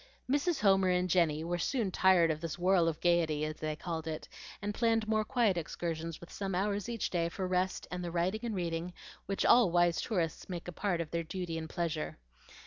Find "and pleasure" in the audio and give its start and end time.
11.55-12.17